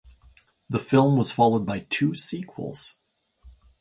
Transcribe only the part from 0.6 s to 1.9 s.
The film was followed by